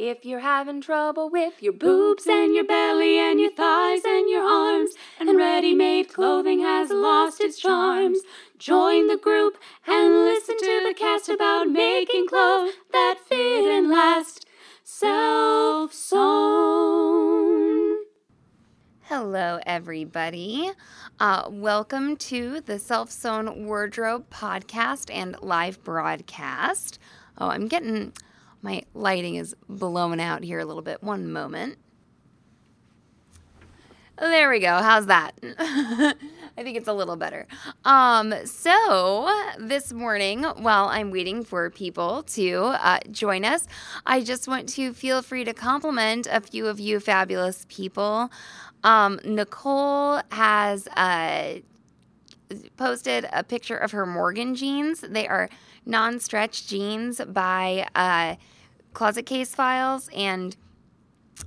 [0.00, 4.44] If you're having trouble with your boobs and your belly and your thighs and your
[4.44, 8.20] arms, and ready made clothing has lost its charms,
[8.60, 9.58] join the group
[9.88, 14.46] and listen to the cast about making clothes that fit and last.
[14.84, 16.28] Self sewn.
[19.02, 20.70] Hello, everybody.
[21.18, 27.00] Uh, welcome to the Self Sewn Wardrobe podcast and live broadcast.
[27.36, 28.12] Oh, I'm getting
[28.62, 31.02] my lighting is blowing out here a little bit.
[31.02, 31.78] One moment.
[34.18, 34.78] There we go.
[34.82, 35.32] How's that?
[35.58, 36.14] I
[36.64, 37.46] think it's a little better.
[37.84, 43.68] Um, so this morning, while I'm waiting for people to uh, join us,
[44.06, 48.28] I just want to feel free to compliment a few of you fabulous people.
[48.82, 51.60] Um, Nicole has uh,
[52.76, 55.00] posted a picture of her Morgan jeans.
[55.00, 55.48] They are
[55.86, 58.34] non-stretch jeans by uh,
[58.98, 60.56] Closet Case Files, and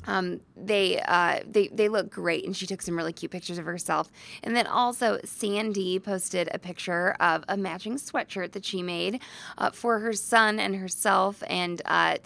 [0.08, 2.46] um, they uh, they they look great.
[2.46, 4.10] And she took some really cute pictures of herself.
[4.42, 9.20] And then also Sandy posted a picture of a matching sweatshirt that she made
[9.58, 12.20] uh, for her son and herself, and uh,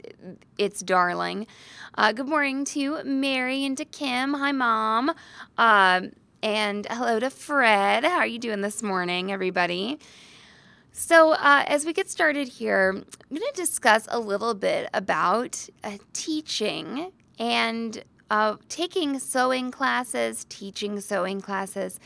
[0.60, 1.48] it's darling.
[1.96, 4.36] Uh, good morning to Mary and to Kim.
[4.36, 5.10] Hi, mom.
[5.58, 6.12] Um,
[6.44, 8.04] and hello to Fred.
[8.04, 9.98] How are you doing this morning, everybody?
[10.98, 15.68] So, uh, as we get started here, I'm going to discuss a little bit about
[15.84, 18.02] uh, teaching and
[18.32, 22.00] uh, taking sewing classes, teaching sewing classes,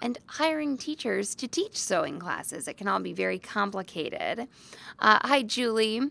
[0.00, 2.68] and hiring teachers to teach sewing classes.
[2.68, 4.46] It can all be very complicated.
[5.00, 6.02] Uh, hi, Julie.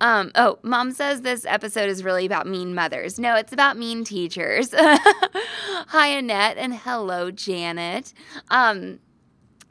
[0.00, 3.18] Um, oh, mom says this episode is really about mean mothers.
[3.18, 4.70] No, it's about mean teachers.
[4.74, 8.14] Hi, Annette, and hello, Janet.
[8.50, 8.98] Um,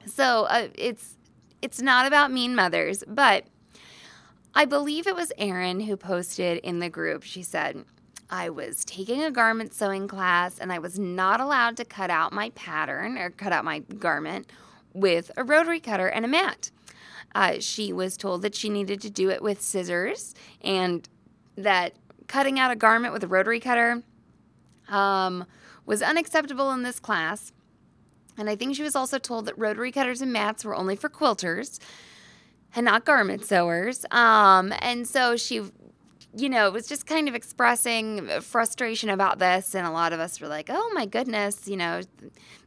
[0.06, 1.15] so uh, it's
[1.66, 3.44] it's not about mean mothers, but
[4.54, 7.24] I believe it was Erin who posted in the group.
[7.24, 7.84] She said,
[8.30, 12.32] I was taking a garment sewing class and I was not allowed to cut out
[12.34, 14.52] my pattern or cut out my garment
[14.94, 16.70] with a rotary cutter and a mat.
[17.34, 21.10] Uh, she was told that she needed to do it with scissors and
[21.56, 21.94] that
[22.28, 24.04] cutting out a garment with a rotary cutter
[24.88, 25.46] um,
[25.88, 27.52] was unacceptable in this class.
[28.38, 31.10] And I think she was also told that rotary cutters and mats were only for
[31.10, 31.80] quilters
[32.76, 34.06] and not garment sewers.
[34.12, 35.62] Um, and so she,
[36.36, 39.74] you know, was just kind of expressing frustration about this.
[39.74, 42.02] And a lot of us were like, oh my goodness, you know,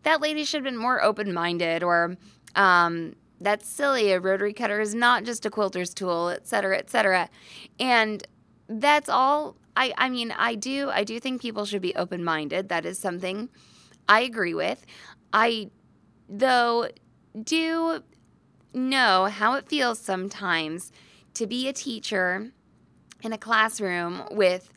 [0.04, 2.16] that lady should have been more open minded or,
[2.54, 4.10] um, that's silly.
[4.12, 7.28] A rotary cutter is not just a quilter's tool, et cetera, et cetera.
[7.78, 8.26] And
[8.68, 9.56] that's all.
[9.76, 12.68] I, I mean, I do, I do think people should be open minded.
[12.68, 13.48] That is something
[14.08, 14.84] I agree with.
[15.32, 15.70] I,
[16.28, 16.88] though,
[17.42, 18.02] do
[18.74, 20.92] know how it feels sometimes
[21.34, 22.50] to be a teacher
[23.22, 24.72] in a classroom with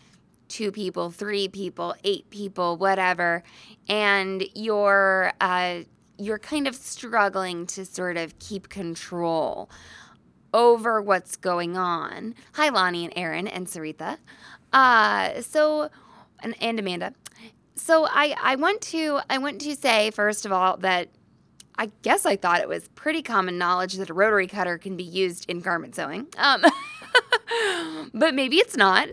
[0.47, 3.43] two people, three people, eight people, whatever,
[3.87, 5.79] and you're uh,
[6.17, 9.69] you're kind of struggling to sort of keep control
[10.53, 12.35] over what's going on.
[12.53, 14.17] Hi, Lonnie and Aaron and Sarita.
[14.73, 15.89] Uh, so,
[16.43, 17.13] and, and Amanda.
[17.81, 21.09] So I, I want to I want to say first of all that
[21.79, 25.03] I guess I thought it was pretty common knowledge that a rotary cutter can be
[25.03, 26.27] used in garment sewing.
[26.37, 26.63] Um,
[28.13, 29.09] but maybe it's not.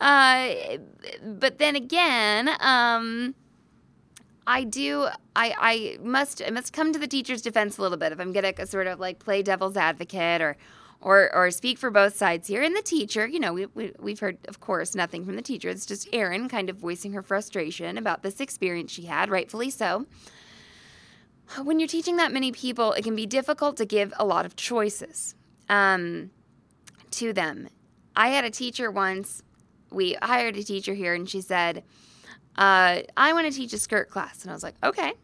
[0.00, 0.54] Uh,
[1.24, 3.34] but then again, um,
[4.46, 5.06] I do.
[5.34, 6.42] I, I must.
[6.46, 9.00] I must come to the teacher's defense a little bit if I'm gonna sort of
[9.00, 10.58] like play devil's advocate or
[11.00, 12.62] or or speak for both sides here.
[12.62, 15.68] And the teacher, you know, we, we we've heard, of course, nothing from the teacher.
[15.68, 20.06] It's just Erin kind of voicing her frustration about this experience she had, rightfully so.
[21.62, 24.54] When you're teaching that many people, it can be difficult to give a lot of
[24.54, 25.34] choices
[25.68, 26.30] um,
[27.12, 27.68] to them.
[28.14, 29.42] I had a teacher once.
[29.90, 31.82] We hired a teacher here, and she said,
[32.56, 35.14] uh, "I want to teach a skirt class," and I was like, "Okay."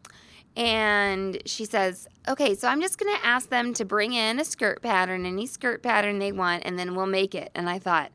[0.57, 4.45] And she says, okay, so I'm just going to ask them to bring in a
[4.45, 7.51] skirt pattern, any skirt pattern they want, and then we'll make it.
[7.55, 8.11] And I thought,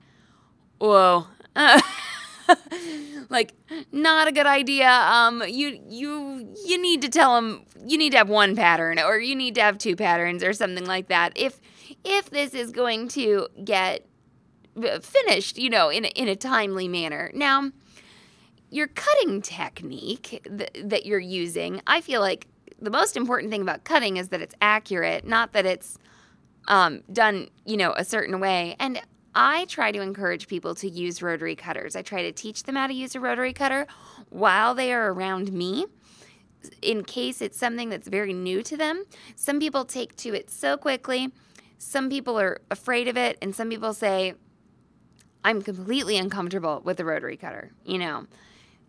[0.79, 1.27] whoa.
[3.29, 3.53] like
[3.91, 8.17] not a good idea um you you you need to tell them you need to
[8.17, 11.61] have one pattern or you need to have two patterns or something like that if
[12.03, 14.05] if this is going to get
[15.01, 17.71] finished you know in a, in a timely manner now
[18.71, 22.47] your cutting technique th- that you're using, I feel like
[22.81, 25.97] the most important thing about cutting is that it's accurate, not that it's
[26.67, 28.75] um, done, you know, a certain way.
[28.79, 29.01] And
[29.33, 31.95] I try to encourage people to use rotary cutters.
[31.95, 33.87] I try to teach them how to use a rotary cutter
[34.29, 35.85] while they are around me
[36.81, 39.05] in case it's something that's very new to them.
[39.35, 41.31] Some people take to it so quickly.
[41.77, 44.35] Some people are afraid of it, and some people say,
[45.43, 48.27] I'm completely uncomfortable with the rotary cutter, you know.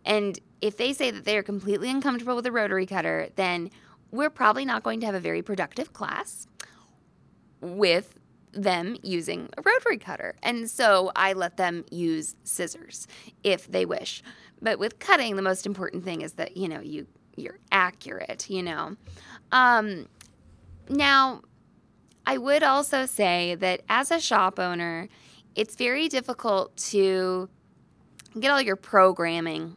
[0.05, 3.71] And if they say that they are completely uncomfortable with a rotary cutter, then
[4.11, 6.47] we're probably not going to have a very productive class
[7.61, 8.19] with
[8.53, 10.35] them using a rotary cutter.
[10.43, 13.07] And so I let them use scissors
[13.43, 14.23] if they wish.
[14.61, 17.07] But with cutting, the most important thing is that, you know, you
[17.37, 18.97] you're accurate, you know.
[19.53, 20.07] Um,
[20.91, 21.41] now,
[22.27, 25.09] I would also say that as a shop owner,
[25.55, 27.49] it's very difficult to
[28.39, 29.77] get all your programming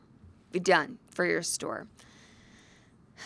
[0.63, 1.87] done for your store.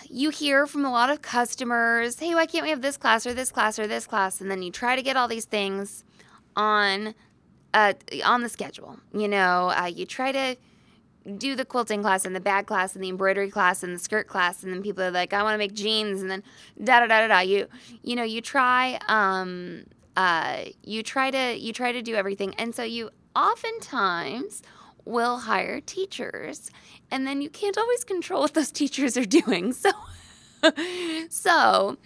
[0.08, 3.34] You hear from a lot of customers, hey, why can't we have this class or
[3.34, 4.40] this class or this class?
[4.40, 6.04] And then you try to get all these things
[6.56, 7.16] on
[7.74, 7.94] uh,
[8.24, 9.00] on the schedule.
[9.14, 10.58] You know, uh, you try to
[11.38, 14.28] do the quilting class and the bag class and the embroidery class and the skirt
[14.28, 16.42] class and then people are like i want to make jeans and then
[16.84, 17.68] da da da da da you
[18.04, 19.84] you know you try um
[20.16, 24.64] uh you try to you try to do everything and so you oftentimes
[25.10, 26.72] will hire teachers
[27.12, 29.92] and then you can't always control what those teachers are doing so
[31.30, 31.98] so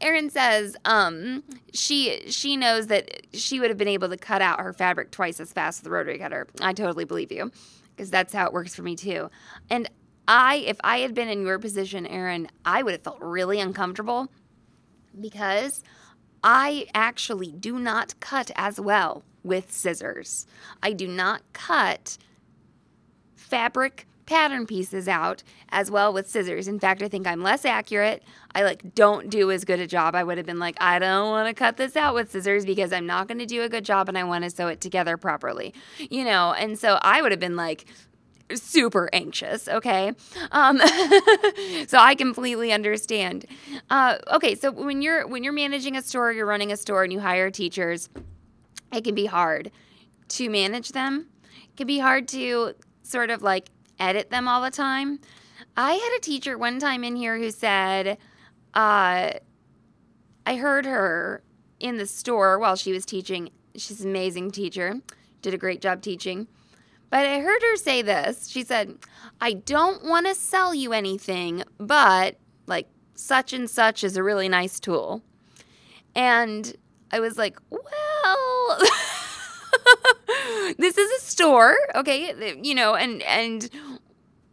[0.00, 1.42] Erin says um,
[1.72, 5.40] she she knows that she would have been able to cut out her fabric twice
[5.40, 6.46] as fast with the rotary cutter.
[6.60, 7.50] I totally believe you
[7.94, 9.30] because that's how it works for me too.
[9.70, 9.90] And
[10.28, 14.30] I, if I had been in your position, Erin, I would have felt really uncomfortable
[15.18, 15.82] because
[16.42, 20.46] I actually do not cut as well with scissors.
[20.82, 22.18] I do not cut
[23.48, 26.68] fabric pattern pieces out as well with scissors.
[26.68, 28.22] In fact, I think I'm less accurate.
[28.54, 30.14] I like don't do as good a job.
[30.14, 32.92] I would have been like, I don't want to cut this out with scissors because
[32.92, 35.16] I'm not going to do a good job and I want to sew it together
[35.16, 35.72] properly.
[35.98, 37.86] You know, and so I would have been like
[38.54, 40.12] super anxious okay
[40.52, 40.78] um,
[41.88, 43.44] so i completely understand
[43.90, 47.12] uh, okay so when you're when you're managing a store you're running a store and
[47.12, 48.08] you hire teachers
[48.92, 49.72] it can be hard
[50.28, 52.72] to manage them it can be hard to
[53.06, 53.68] sort of like
[53.98, 55.20] edit them all the time.
[55.76, 58.18] I had a teacher one time in here who said,
[58.74, 59.30] uh,
[60.46, 61.42] I heard her
[61.80, 63.50] in the store while she was teaching.
[63.74, 64.94] She's an amazing teacher,
[65.42, 66.48] did a great job teaching.
[67.10, 68.48] But I heard her say this.
[68.48, 68.96] She said,
[69.40, 72.36] I don't want to sell you anything, but
[72.66, 75.22] like such and such is a really nice tool.
[76.14, 76.74] And
[77.10, 78.78] I was like, well,
[80.78, 82.54] this is a store, okay?
[82.62, 83.68] You know, and and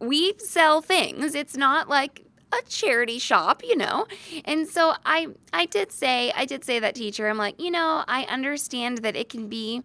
[0.00, 1.34] we sell things.
[1.34, 4.06] It's not like a charity shop, you know.
[4.44, 7.28] And so I I did say I did say that teacher.
[7.28, 9.82] I'm like, you know, I understand that it can be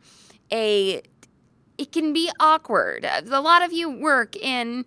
[0.52, 1.02] a
[1.78, 3.06] it can be awkward.
[3.06, 4.86] A lot of you work in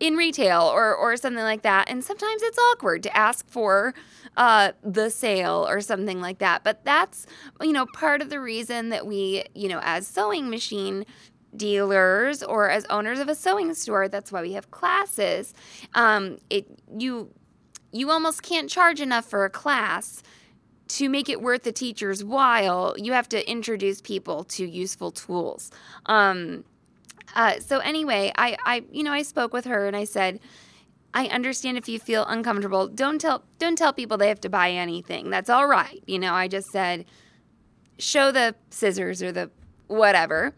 [0.00, 3.94] in retail or or something like that, and sometimes it's awkward to ask for
[4.36, 6.64] uh, the sale or something like that.
[6.64, 7.26] But that's
[7.60, 11.04] you know part of the reason that we you know as sewing machine
[11.54, 15.54] dealers or as owners of a sewing store that's why we have classes.
[15.94, 17.30] Um, it you
[17.92, 20.22] you almost can't charge enough for a class
[20.88, 22.94] to make it worth the teacher's while.
[22.98, 25.70] You have to introduce people to useful tools.
[26.06, 26.64] Um,
[27.34, 30.40] uh, so anyway I, I you know i spoke with her and i said
[31.14, 32.88] i understand if you feel uncomfortable.
[32.88, 35.30] Don't tell don't tell people they have to buy anything.
[35.30, 36.02] That's all right.
[36.06, 37.04] You know i just said
[37.98, 39.50] show the scissors or the
[39.86, 40.54] whatever.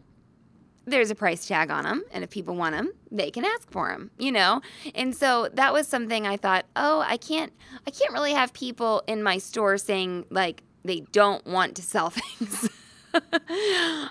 [0.87, 3.91] There's a price tag on them and if people want them they can ask for
[3.91, 4.61] them you know?
[4.95, 7.53] And so that was something i thought oh i can't
[7.87, 12.11] i can't really have people in my store saying like they don't want to sell
[12.39, 12.69] things.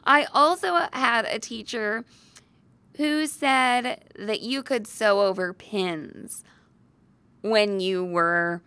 [0.05, 2.05] I also had a teacher
[2.97, 6.43] who said that you could sew over pins
[7.41, 8.61] when you were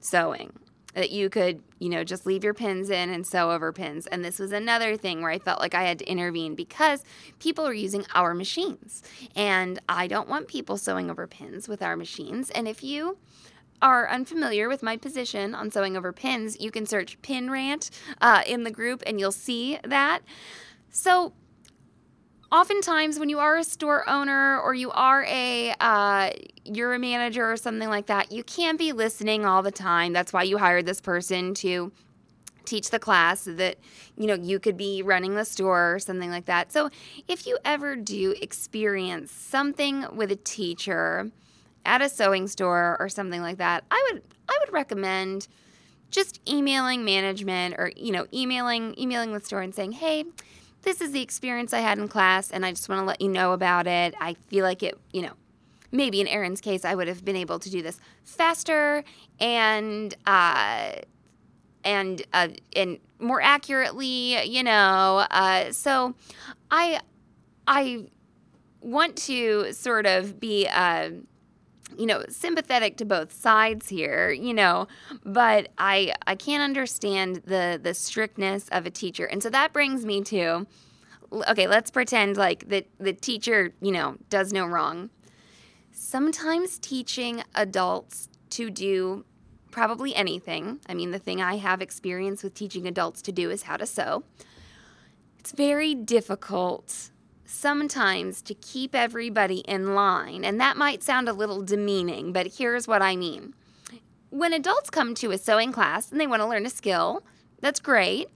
[0.00, 0.52] sewing
[0.94, 4.06] that you could, you know, just leave your pins in and sew over pins.
[4.06, 7.04] And this was another thing where I felt like I had to intervene because
[7.38, 9.02] people are using our machines.
[9.36, 12.50] And I don't want people sewing over pins with our machines.
[12.50, 13.18] And if you
[13.82, 18.42] are unfamiliar with my position on sewing over pins, you can search Pin Rant uh,
[18.46, 20.20] in the group and you'll see that.
[20.90, 21.32] So
[22.52, 26.30] oftentimes when you are a store owner or you are a uh,
[26.64, 30.12] you're a manager or something like that you can't be listening all the time.
[30.12, 31.92] That's why you hired this person to
[32.64, 33.78] teach the class so that
[34.16, 36.72] you know you could be running the store or something like that.
[36.72, 36.90] So
[37.26, 41.30] if you ever do experience something with a teacher
[41.84, 45.48] at a sewing store or something like that i would i would recommend
[46.10, 50.24] just emailing management or you know emailing emailing the store and saying hey
[50.82, 53.28] this is the experience I had in class, and I just want to let you
[53.28, 54.14] know about it.
[54.20, 55.32] I feel like it, you know,
[55.92, 59.04] maybe in Erin's case, I would have been able to do this faster
[59.38, 60.92] and uh,
[61.84, 65.26] and uh, and more accurately, you know.
[65.30, 66.14] Uh, so
[66.70, 67.00] I
[67.66, 68.06] I
[68.80, 71.10] want to sort of be uh,
[71.96, 74.86] you know sympathetic to both sides here you know
[75.24, 79.26] but i i can't understand the the strictness of a teacher.
[79.26, 80.66] And so that brings me to
[81.48, 85.10] okay let's pretend like the the teacher you know does no wrong.
[85.92, 89.24] Sometimes teaching adults to do
[89.70, 93.62] probably anything i mean the thing i have experience with teaching adults to do is
[93.62, 94.24] how to sew.
[95.38, 97.10] It's very difficult
[97.50, 100.44] sometimes to keep everybody in line.
[100.44, 103.54] And that might sound a little demeaning, but here's what I mean.
[104.30, 107.24] When adults come to a sewing class and they want to learn a skill,
[107.60, 108.28] that's great.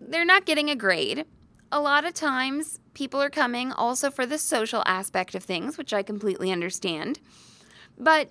[0.00, 1.26] They're not getting a grade.
[1.70, 5.92] A lot of times, people are coming also for the social aspect of things, which
[5.92, 7.20] I completely understand.
[7.98, 8.30] But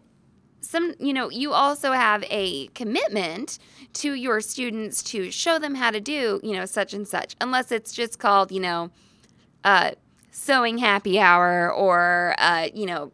[0.60, 3.60] some, you know, you also have a commitment
[3.94, 7.72] to your students to show them how to do, you know, such and such, unless
[7.72, 8.92] it's just called, you know,
[9.64, 9.92] uh,
[10.32, 13.12] sewing happy hour or, uh, you know,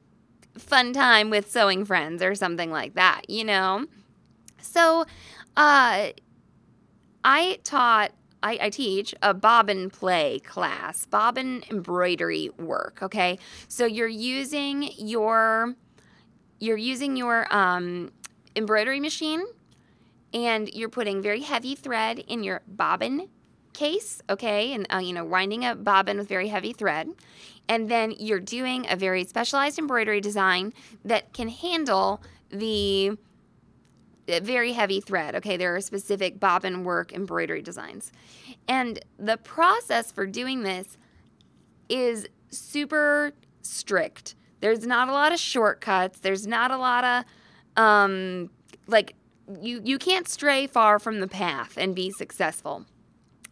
[0.57, 3.85] fun time with sewing friends or something like that, you know?
[4.61, 5.05] So,
[5.57, 6.09] uh,
[7.23, 13.39] I taught, I, I teach a bobbin play class, bobbin embroidery work, okay?
[13.67, 15.75] So you're using your,
[16.59, 18.11] you're using your um,
[18.55, 19.43] embroidery machine
[20.33, 23.29] and you're putting very heavy thread in your bobbin
[23.77, 27.09] case, okay, and uh, you know, winding a bobbin with very heavy thread.
[27.69, 30.73] And then you're doing a very specialized embroidery design
[31.05, 33.17] that can handle the
[34.27, 35.35] very heavy thread.
[35.35, 38.11] Okay, there are specific bobbin work embroidery designs.
[38.67, 40.97] And the process for doing this
[41.87, 43.31] is super
[43.61, 44.35] strict.
[44.59, 46.19] There's not a lot of shortcuts.
[46.19, 47.25] There's not a lot of
[47.81, 48.49] um
[48.87, 49.13] like
[49.61, 52.85] you you can't stray far from the path and be successful.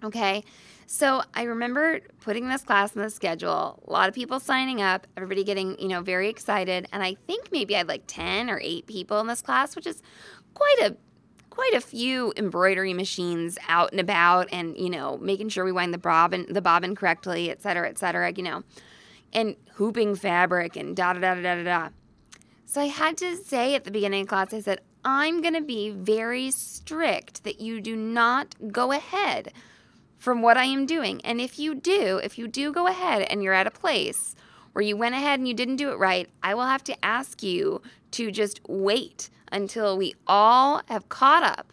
[0.05, 0.43] Okay.
[0.87, 5.07] So I remember putting this class in the schedule, a lot of people signing up,
[5.17, 6.87] everybody getting, you know, very excited.
[6.91, 9.87] And I think maybe I had like 10 or 8 people in this class, which
[9.87, 10.01] is
[10.53, 10.95] quite a
[11.49, 15.93] quite a few embroidery machines out and about and, you know, making sure we wind
[15.93, 18.63] the bobbin the bobbin correctly, et cetera, et cetera, you know.
[19.33, 21.89] And hooping fabric and da da da da da da.
[22.67, 25.89] So I had to say at the beginning of class, I said, I'm gonna be
[25.89, 29.51] very strict that you do not go ahead
[30.25, 31.21] from what I am doing.
[31.23, 34.35] And if you do, if you do go ahead and you're at a place
[34.73, 37.43] where you went ahead and you didn't do it right, I will have to ask
[37.43, 37.79] you
[38.11, 41.71] to just wait until we all have caught up.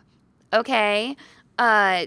[0.52, 1.16] Okay?
[1.58, 2.06] Uh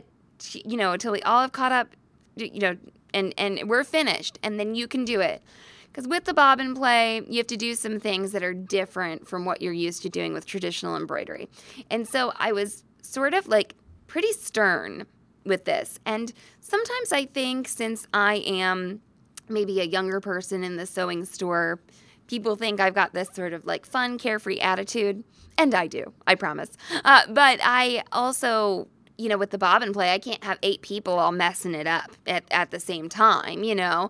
[0.53, 1.95] you know, until we all have caught up,
[2.35, 2.77] you know,
[3.11, 5.41] and and we're finished and then you can do it.
[5.87, 9.45] Because with the bobbin play, you have to do some things that are different from
[9.45, 11.49] what you're used to doing with traditional embroidery.
[11.89, 13.73] And so I was sort of like
[14.05, 15.07] pretty stern
[15.45, 15.99] with this.
[16.05, 19.01] And sometimes I think since I am
[19.47, 21.79] maybe a younger person in the sewing store,
[22.27, 25.23] people think I've got this sort of like fun, carefree attitude.
[25.57, 26.71] And I do, I promise.
[27.03, 28.87] Uh, but I also,
[29.17, 32.11] you know, with the bobbin play, I can't have eight people all messing it up
[32.27, 34.09] at, at the same time, you know.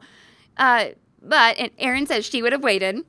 [0.58, 0.90] Uh,
[1.22, 3.04] but and Erin says she would have waited.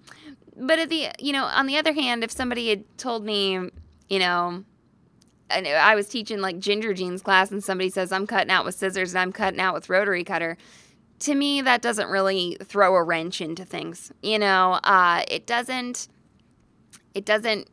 [0.56, 3.70] But at the, you know, on the other hand, if somebody had told me,
[4.08, 4.64] you know,
[5.50, 8.74] and I was teaching like ginger jeans class and somebody says I'm cutting out with
[8.74, 10.56] scissors and I'm cutting out with rotary cutter.
[11.20, 14.12] To me, that doesn't really throw a wrench into things.
[14.22, 16.08] You know, uh, it doesn't.
[17.14, 17.70] It doesn't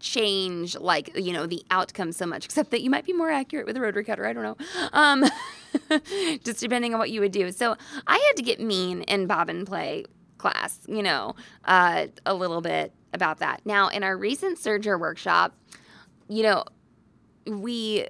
[0.00, 3.66] change like you know the outcome so much except that you might be more accurate
[3.66, 4.56] with a rotary cutter i don't know
[4.92, 5.24] um,
[6.44, 7.76] just depending on what you would do so
[8.06, 10.04] i had to get mean in bobbin play
[10.38, 15.52] class you know uh, a little bit about that now in our recent serger workshop
[16.28, 16.64] you know
[17.48, 18.06] we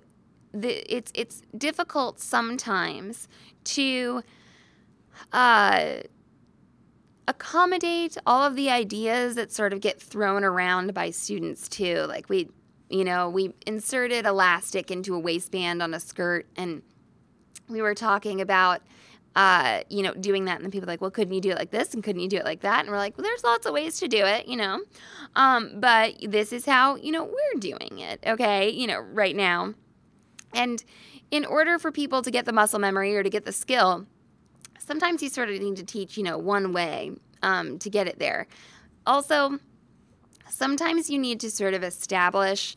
[0.53, 3.29] the, it's it's difficult sometimes
[3.65, 4.23] to
[5.33, 5.97] uh,
[7.27, 12.05] accommodate all of the ideas that sort of get thrown around by students too.
[12.09, 12.49] Like we,
[12.89, 16.83] you know, we inserted elastic into a waistband on a skirt, and
[17.69, 18.83] we were talking about.
[19.37, 21.59] Uh, you know, doing that, and then people are like, well, couldn't you do it
[21.59, 22.81] like this, and couldn't you do it like that?
[22.81, 24.81] And we're like, well, there's lots of ways to do it, you know,
[25.37, 29.75] um, but this is how you know we're doing it, okay, you know, right now.
[30.55, 30.83] And
[31.31, 34.07] in order for people to get the muscle memory or to get the skill,
[34.79, 38.19] sometimes you sort of need to teach, you know, one way um, to get it
[38.19, 38.47] there.
[39.07, 39.59] Also,
[40.49, 42.77] sometimes you need to sort of establish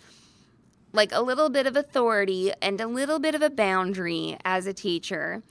[0.93, 4.73] like a little bit of authority and a little bit of a boundary as a
[4.73, 5.41] teacher.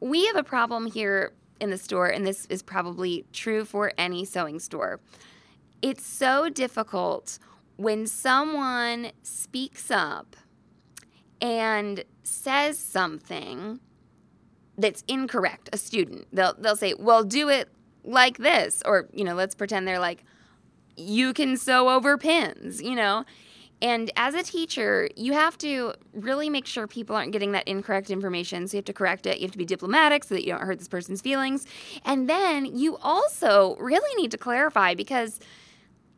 [0.00, 4.24] We have a problem here in the store, and this is probably true for any
[4.24, 5.00] sewing store.
[5.82, 7.38] It's so difficult
[7.76, 10.36] when someone speaks up
[11.40, 13.80] and says something
[14.76, 16.26] that's incorrect, a student.
[16.32, 17.68] They'll they'll say, "Well, do it
[18.04, 20.24] like this," or you know, let's pretend they're like,
[20.96, 23.24] "You can sew over pins," you know.
[23.80, 28.10] And as a teacher, you have to really make sure people aren't getting that incorrect
[28.10, 28.66] information.
[28.66, 29.38] So you have to correct it.
[29.38, 31.66] You have to be diplomatic so that you don't hurt this person's feelings.
[32.04, 35.38] And then you also really need to clarify because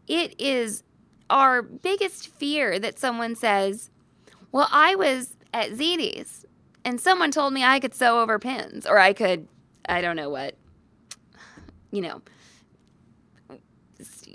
[0.09, 0.83] it is
[1.29, 3.91] our biggest fear that someone says,
[4.53, 6.47] Well, I was at ZD's
[6.85, 9.47] and someone told me I could sew over pins or I could,
[9.87, 10.55] I don't know what,
[11.91, 12.23] you know,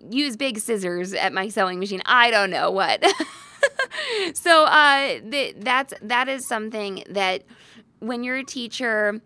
[0.10, 2.02] use big scissors at my sewing machine.
[2.06, 3.04] I don't know what.
[4.34, 7.44] so uh, th- that's that is something that
[8.00, 9.22] when you're a teacher,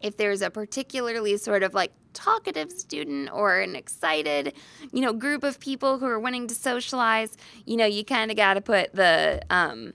[0.00, 4.54] if there's a particularly sort of like talkative student or an excited,
[4.92, 8.36] you know, group of people who are wanting to socialize, you know, you kind of
[8.36, 9.92] got to put the um,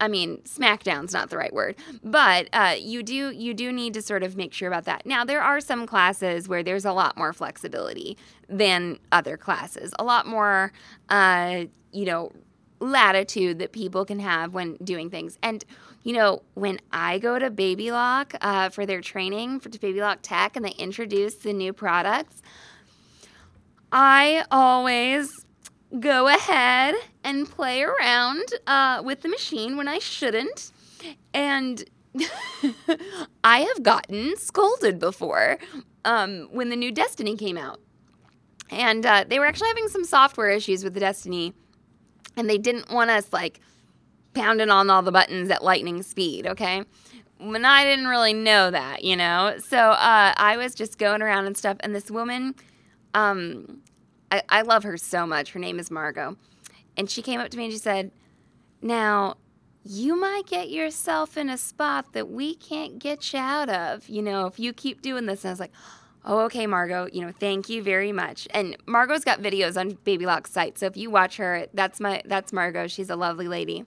[0.00, 4.02] I mean, smackdown's not the right word, but uh, you do you do need to
[4.02, 5.04] sort of make sure about that.
[5.04, 8.16] Now, there are some classes where there's a lot more flexibility
[8.48, 10.72] than other classes, a lot more,
[11.10, 12.32] uh, you know,
[12.80, 15.38] latitude that people can have when doing things.
[15.42, 15.64] And
[16.02, 20.20] you know, when I go to Baby Lock uh, for their training for Baby Lock
[20.22, 22.40] Tech, and they introduce the new products,
[23.92, 25.44] I always
[25.98, 26.94] go ahead
[27.24, 30.70] and play around uh, with the machine when I shouldn't.
[31.34, 31.84] And
[33.44, 35.58] I have gotten scolded before
[36.04, 37.80] um, when the new Destiny came out.
[38.70, 41.54] And uh, they were actually having some software issues with the Destiny,
[42.36, 43.60] and they didn't want us like
[44.32, 46.84] pounding on all the buttons at lightning speed, okay?
[47.38, 49.56] When I didn't really know that, you know?
[49.66, 52.54] So uh, I was just going around and stuff, and this woman,
[53.12, 53.82] um,
[54.30, 55.52] I, I love her so much.
[55.52, 56.36] Her name is Margot.
[56.96, 58.10] And she came up to me and she said,
[58.82, 59.36] Now,
[59.84, 64.22] you might get yourself in a spot that we can't get you out of, you
[64.22, 65.44] know, if you keep doing this.
[65.44, 65.72] And I was like,
[66.24, 68.46] Oh, okay, Margot, you know, thank you very much.
[68.50, 70.78] And Margot's got videos on Baby Lock's site.
[70.78, 72.88] So if you watch her, that's my that's Margot.
[72.88, 73.84] She's a lovely lady.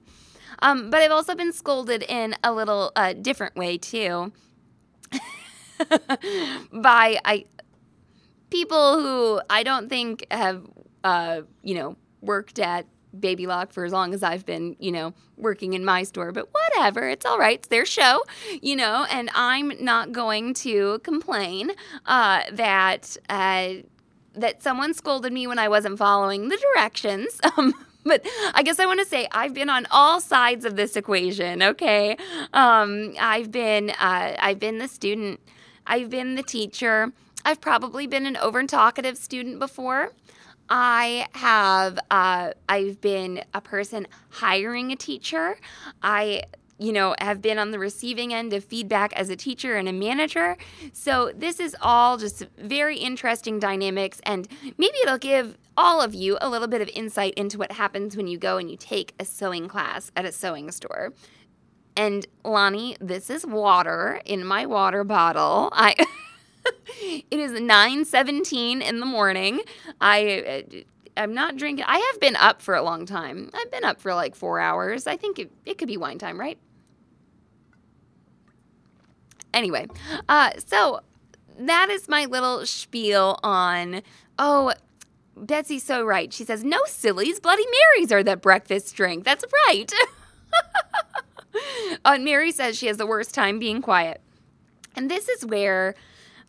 [0.59, 4.31] Um, but I've also been scolded in a little uh, different way too.
[6.71, 7.45] by I
[8.53, 10.63] people who I don't think have,
[11.03, 12.85] uh, you know, worked at
[13.19, 16.31] Baby Lock for as long as I've been, you know, working in my store.
[16.31, 17.57] But whatever, it's all right.
[17.57, 18.23] It's their show,
[18.61, 21.71] you know, and I'm not going to complain
[22.05, 23.73] uh, that uh,
[24.35, 27.39] that someone scolded me when I wasn't following the directions.
[27.57, 27.73] Um,
[28.05, 31.63] but I guess I want to say I've been on all sides of this equation.
[31.63, 32.17] Okay,
[32.51, 35.39] um, I've been uh, I've been the student,
[35.87, 37.13] I've been the teacher.
[37.45, 40.11] I've probably been an over talkative student before.
[40.69, 45.57] I have uh, I've been a person hiring a teacher.
[46.01, 46.43] I
[46.79, 49.93] you know have been on the receiving end of feedback as a teacher and a
[49.93, 50.57] manager.
[50.93, 56.37] So this is all just very interesting dynamics and maybe it'll give all of you
[56.39, 59.25] a little bit of insight into what happens when you go and you take a
[59.25, 61.13] sewing class at a sewing store.
[61.95, 65.69] And Lonnie, this is water in my water bottle.
[65.73, 65.95] I
[67.31, 69.61] it is 9:17 in the morning.
[70.01, 70.65] I
[71.15, 71.85] I'm not drinking.
[71.87, 73.51] I have been up for a long time.
[73.53, 75.05] I've been up for like 4 hours.
[75.05, 76.57] I think it, it could be wine time, right?
[79.53, 79.85] Anyway,
[80.27, 81.01] uh, so
[81.59, 84.01] that is my little spiel on
[84.39, 84.73] oh
[85.35, 86.31] Betsy's so right.
[86.31, 87.65] She says, No sillies, Bloody
[87.97, 89.23] Marys are the breakfast drink.
[89.23, 89.91] That's right.
[92.05, 94.21] uh, Mary says she has the worst time being quiet.
[94.95, 95.95] And this is where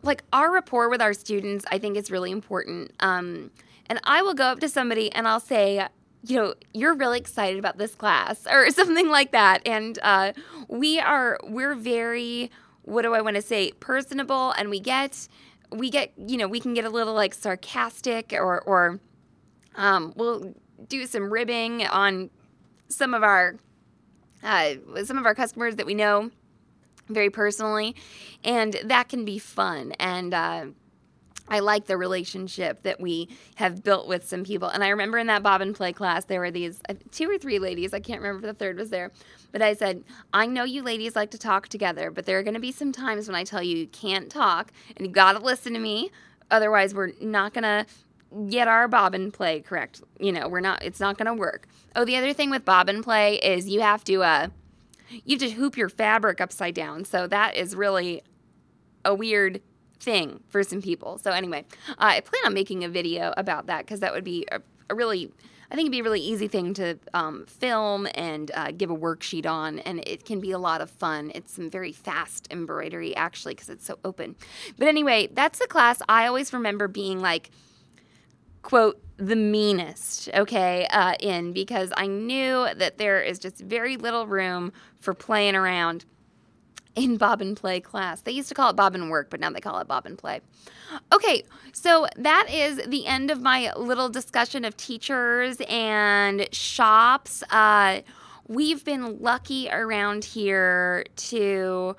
[0.05, 2.91] like our rapport with our students, I think is really important.
[2.99, 3.51] Um,
[3.87, 5.85] and I will go up to somebody and I'll say,
[6.23, 9.61] you know, you're really excited about this class or something like that.
[9.65, 10.33] And uh,
[10.67, 12.51] we are, we're very,
[12.83, 15.27] what do I want to say, personable, and we get,
[15.71, 18.99] we get, you know, we can get a little like sarcastic or, or
[19.75, 20.53] um, we'll
[20.87, 22.29] do some ribbing on
[22.87, 23.55] some of our,
[24.43, 26.29] uh, some of our customers that we know
[27.07, 27.95] very personally,
[28.43, 29.93] and that can be fun.
[29.93, 30.65] And uh,
[31.47, 34.67] I like the relationship that we have built with some people.
[34.67, 37.59] And I remember in that bobbin play class, there were these uh, two or three
[37.59, 37.93] ladies.
[37.93, 39.11] I can't remember if the third was there.
[39.51, 42.55] But I said, I know you ladies like to talk together, but there are going
[42.55, 45.39] to be some times when I tell you you can't talk and you got to
[45.39, 46.11] listen to me.
[46.49, 47.85] Otherwise, we're not going to
[48.49, 50.01] get our bobbin play correct.
[50.19, 51.67] You know, we're not, it's not going to work.
[51.95, 54.47] Oh, the other thing with bobbin play is you have to, uh,
[55.09, 57.05] you have to hoop your fabric upside down.
[57.05, 58.23] So that is really
[59.03, 59.61] a weird
[59.99, 61.17] thing for some people.
[61.17, 64.45] So anyway, uh, I plan on making a video about that because that would be
[64.51, 65.31] a, a really
[65.69, 68.95] I think it'd be a really easy thing to um, film and uh, give a
[68.95, 71.31] worksheet on, and it can be a lot of fun.
[71.33, 74.35] It's some very fast embroidery, actually, because it's so open.
[74.77, 77.49] But anyway, that's the class I always remember being like,
[78.61, 84.27] quote, the meanest, okay, uh, in because I knew that there is just very little
[84.27, 86.05] room for playing around
[86.95, 88.21] in bobbin play class.
[88.21, 90.41] They used to call it bobbin work, but now they call it bobbin play.
[91.13, 97.43] Okay, so that is the end of my little discussion of teachers and shops.
[97.49, 98.01] Uh,
[98.47, 101.95] we've been lucky around here to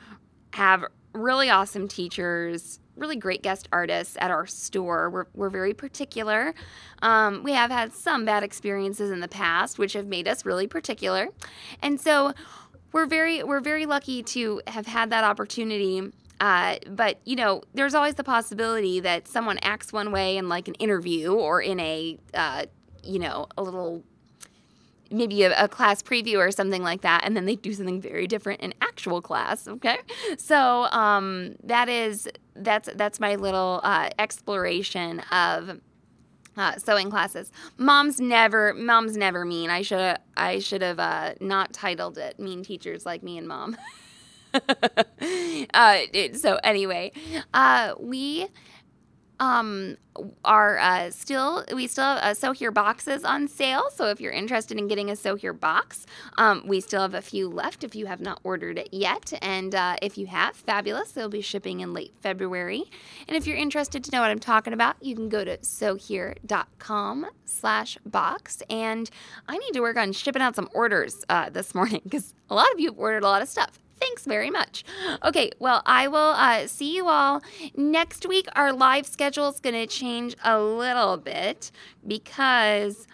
[0.53, 5.11] have really awesome teachers, really great guest artists at our store.
[5.11, 6.55] We're, we're very particular.
[7.03, 10.67] Um, we have had some bad experiences in the past, which have made us really
[10.67, 11.29] particular.
[11.83, 12.33] And so
[12.93, 16.13] we're very we're very lucky to have had that opportunity.
[16.41, 20.69] Uh, but you know, there's always the possibility that someone acts one way in like
[20.69, 22.65] an interview or in a uh,
[23.03, 24.03] you know a little
[25.11, 28.27] maybe a, a, class preview or something like that, and then they do something very
[28.27, 29.69] different in actual class.
[29.69, 29.99] Okay,
[30.39, 35.81] so um, that is that's that's my little uh, exploration of
[36.57, 37.53] uh, sewing classes.
[37.77, 39.71] Mom's never, mom's never mean.
[39.71, 43.77] I should, I should have uh, not titled it "Mean Teachers Like Me and Mom."
[44.55, 47.13] uh, it, so anyway,
[47.53, 48.47] uh, we
[49.41, 49.97] um,
[50.45, 53.85] are uh, still we still have uh, Sew Here boxes on sale.
[53.95, 56.07] So if you're interested in getting a Sew Here box,
[56.39, 59.33] um, we still have a few left if you have not ordered it yet.
[59.43, 61.13] And uh, if you have, fabulous.
[61.13, 62.85] They'll be shipping in late February.
[63.29, 67.27] And if you're interested to know what I'm talking about, you can go to sewhere.com
[67.45, 68.63] slash box.
[68.71, 69.11] And
[69.49, 72.73] I need to work on shipping out some orders uh, this morning because a lot
[72.73, 73.79] of you have ordered a lot of stuff.
[73.99, 74.85] Thanks very much.
[75.25, 77.43] Okay, well, I will uh, see you all
[77.77, 78.47] next week.
[78.55, 81.71] Our live schedule is going to change a little bit
[82.07, 83.07] because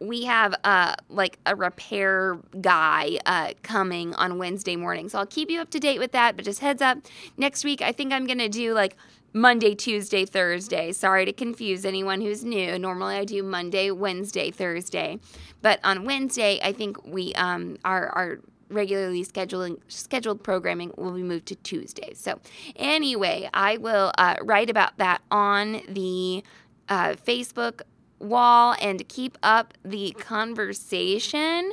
[0.00, 5.08] we have uh, like a repair guy uh, coming on Wednesday morning.
[5.08, 6.36] So I'll keep you up to date with that.
[6.36, 6.98] But just heads up,
[7.36, 8.96] next week I think I'm going to do like
[9.32, 10.92] Monday, Tuesday, Thursday.
[10.92, 12.78] Sorry to confuse anyone who's new.
[12.78, 15.18] Normally I do Monday, Wednesday, Thursday.
[15.62, 21.22] But on Wednesday, I think we um, our our regularly scheduling scheduled programming will be
[21.22, 22.18] moved to Tuesdays.
[22.18, 22.40] So
[22.76, 26.42] anyway, I will uh, write about that on the
[26.88, 27.82] uh, Facebook
[28.18, 31.72] wall and keep up the conversation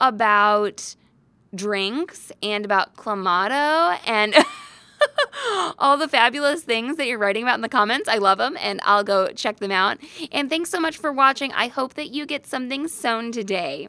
[0.00, 0.96] about
[1.54, 4.34] drinks and about clamato and
[5.78, 8.08] all the fabulous things that you're writing about in the comments.
[8.08, 9.98] I love them and I'll go check them out.
[10.32, 11.52] And thanks so much for watching.
[11.52, 13.88] I hope that you get something sewn today.